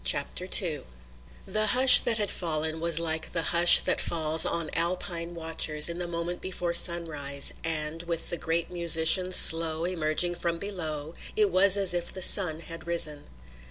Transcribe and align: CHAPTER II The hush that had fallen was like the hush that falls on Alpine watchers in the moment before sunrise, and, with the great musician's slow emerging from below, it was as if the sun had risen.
CHAPTER 0.03 0.49
II 0.59 0.81
The 1.45 1.67
hush 1.67 1.99
that 1.99 2.17
had 2.17 2.31
fallen 2.31 2.79
was 2.79 2.99
like 2.99 3.33
the 3.33 3.43
hush 3.53 3.81
that 3.81 4.01
falls 4.01 4.47
on 4.47 4.71
Alpine 4.73 5.35
watchers 5.35 5.87
in 5.89 5.99
the 5.99 6.07
moment 6.07 6.41
before 6.41 6.73
sunrise, 6.73 7.53
and, 7.63 8.01
with 8.01 8.31
the 8.31 8.37
great 8.37 8.71
musician's 8.71 9.35
slow 9.35 9.85
emerging 9.85 10.33
from 10.33 10.57
below, 10.57 11.13
it 11.35 11.51
was 11.51 11.77
as 11.77 11.93
if 11.93 12.11
the 12.11 12.23
sun 12.23 12.61
had 12.61 12.87
risen. 12.87 13.25